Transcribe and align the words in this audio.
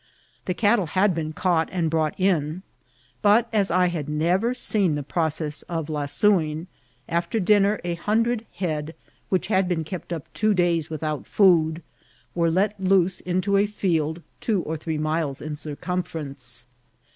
The 0.45 0.55
cattle 0.55 0.87
had 0.87 1.13
been 1.13 1.31
caught 1.31 1.69
and 1.71 1.87
brought 1.87 2.19
in; 2.19 2.63
but, 3.21 3.47
as 3.53 3.69
I 3.69 3.89
had 3.89 4.09
never 4.09 4.55
seen 4.55 4.95
the 4.95 5.03
process 5.03 5.61
of 5.69 5.89
laaoing, 5.89 6.65
after 7.07 7.39
dinner 7.39 7.79
a 7.83 7.93
hun* 7.93 8.23
LAIOINO. 8.25 8.27
907 8.37 8.45
cbed 8.47 8.87
hemd, 8.87 8.93
which 9.29 9.45
had 9.49 9.67
been 9.67 9.83
kept 9.83 10.11
up 10.11 10.25
two 10.33 10.55
days 10.55 10.89
without 10.89 11.27
food, 11.27 11.83
were 12.33 12.49
let 12.49 12.79
loose 12.79 13.19
into 13.19 13.57
a 13.57 13.67
field 13.67 14.23
two 14.39 14.63
or 14.63 14.75
three 14.75 14.97
miles 14.97 15.39
in 15.39 15.55
circumference. 15.55 16.65